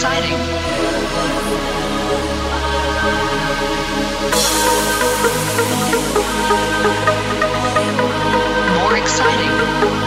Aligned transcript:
Exciting. 0.00 0.38
More 8.78 8.96
exciting. 8.96 9.99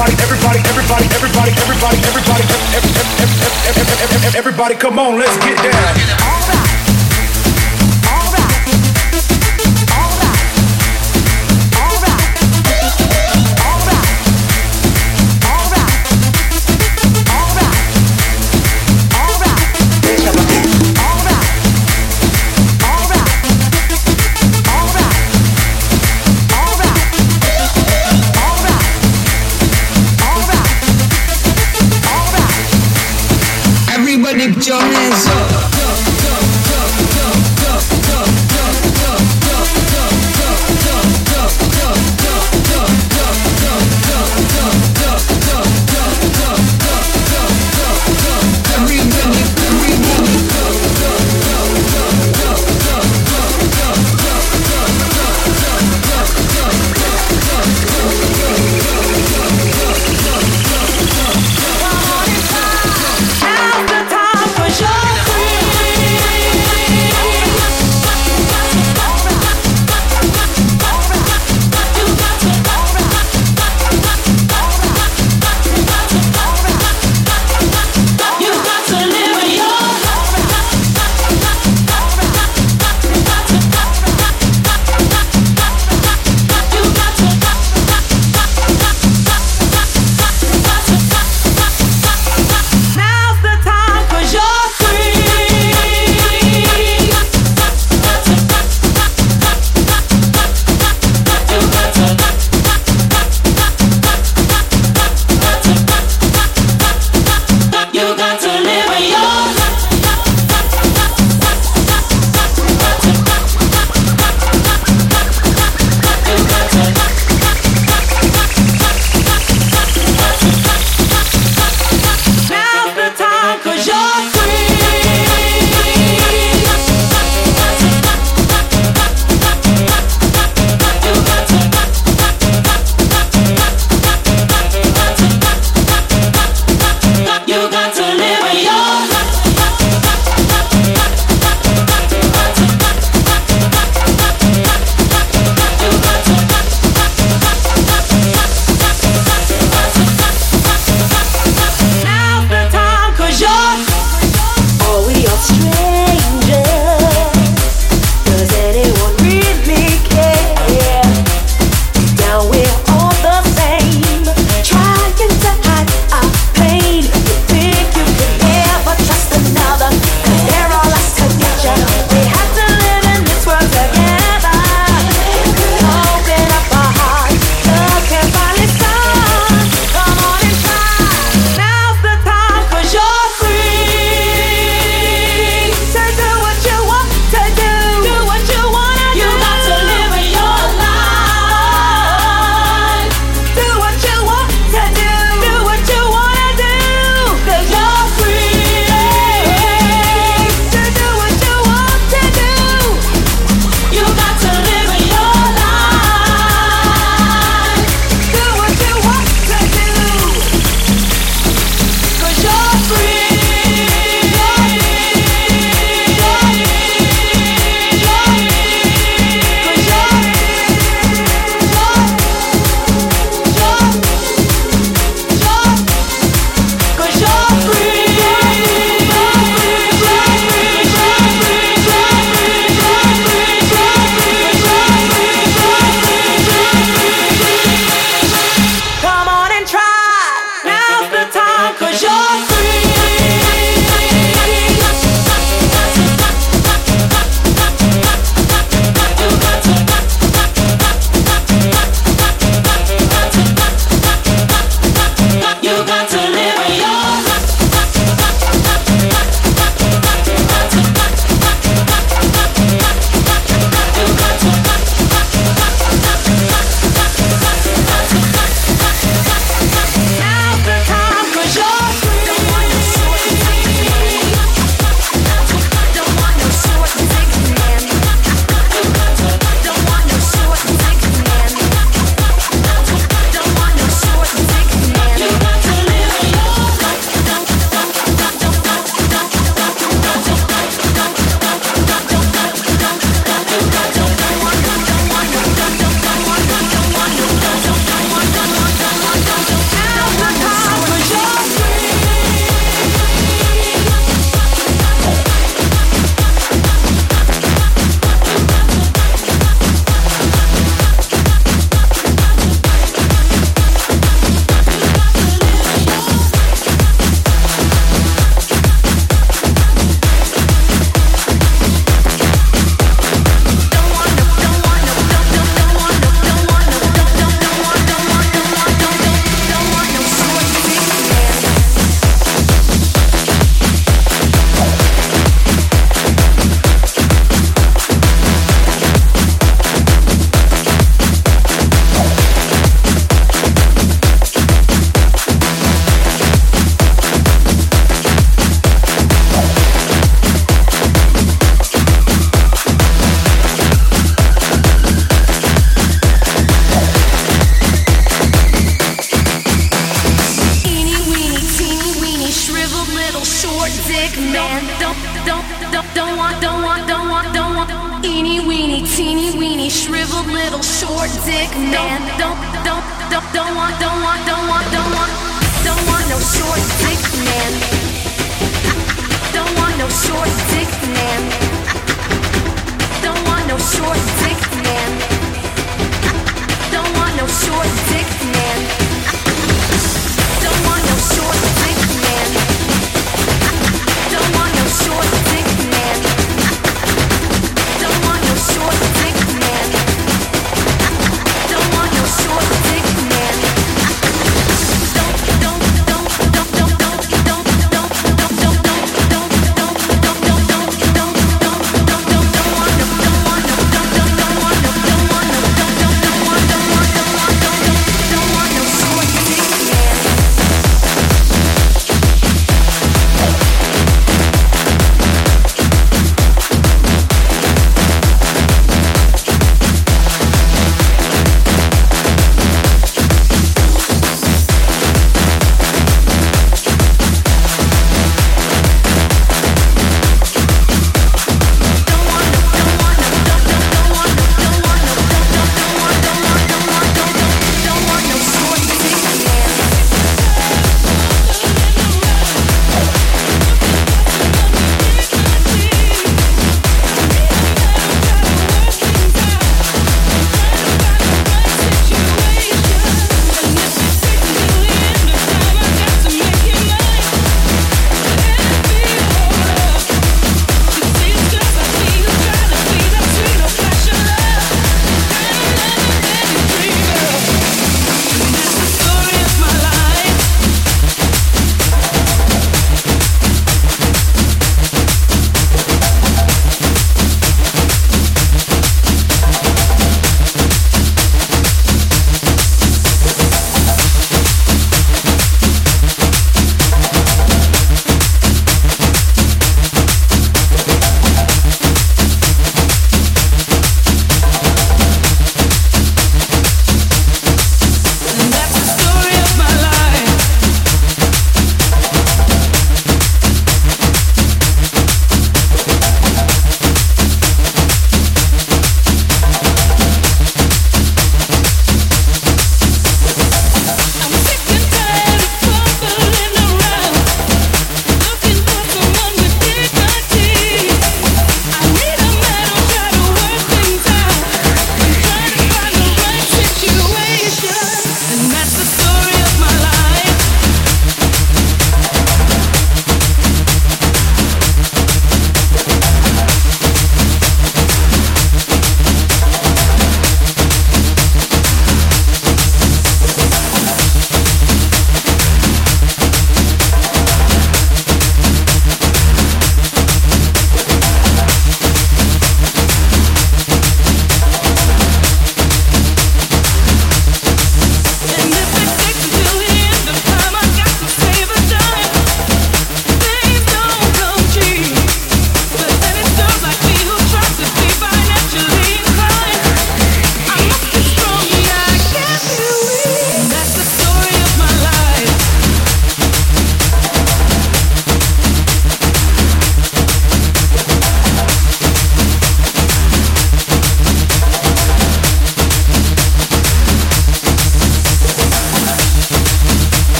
everybody, 0.00 0.16
everybody, 0.16 0.60
everybody, 0.70 1.04
everybody, 1.12 1.52
everybody, 1.52 1.98
everybody, 2.08 2.44
everybody, 3.68 4.38
everybody, 4.38 4.74
come 4.74 4.98
on, 4.98 5.18
let's 5.18 5.36
get 5.44 5.56
down. 5.62 6.59